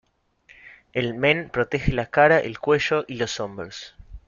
El 0.93 1.13
"men" 1.13 1.51
protege 1.51 1.91
la 1.93 2.07
cara, 2.07 2.39
el 2.39 2.57
cuello 2.57 3.05
y 3.07 3.17
los 3.17 3.39
hombros. 3.39 3.93